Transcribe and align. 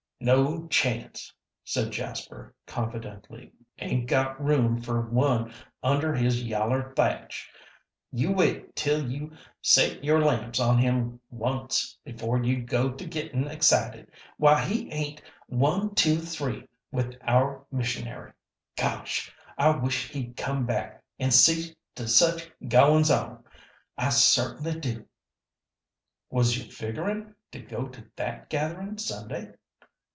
"No 0.23 0.67
chance!" 0.67 1.33
said 1.63 1.89
Jasper, 1.91 2.53
confidently. 2.67 3.53
"'Ain't 3.79 4.05
got 4.07 4.39
room 4.39 4.79
fer 4.79 5.01
one 5.01 5.51
under 5.81 6.13
his 6.13 6.43
yaller 6.43 6.93
thatch. 6.95 7.49
You 8.11 8.31
wait 8.31 8.75
till 8.75 9.09
you 9.09 9.31
set 9.63 10.03
your 10.03 10.21
lamps 10.21 10.59
on 10.59 10.77
him 10.77 11.19
once 11.31 11.97
before 12.05 12.43
you 12.43 12.61
go 12.61 12.91
to 12.91 13.03
gettin' 13.03 13.47
excited. 13.47 14.11
Why, 14.37 14.63
he 14.63 14.91
ain't 14.91 15.23
one 15.47 15.95
two 15.95 16.19
three 16.19 16.67
with 16.91 17.15
our 17.23 17.65
missionary! 17.71 18.31
Gosh! 18.77 19.35
I 19.57 19.71
wish 19.75 20.09
he'd 20.11 20.37
come 20.37 20.67
back 20.67 21.03
an' 21.17 21.31
see 21.31 21.73
to 21.95 22.07
such 22.07 22.47
goin's 22.69 23.09
on 23.09 23.43
I 23.97 24.09
certainly 24.09 24.79
do." 24.79 25.07
"Was 26.29 26.55
you 26.59 26.71
figgerin' 26.71 27.33
to 27.53 27.59
go 27.59 27.87
to 27.87 28.05
that 28.17 28.51
gatherin' 28.51 28.99
Sunday?" 28.99 29.55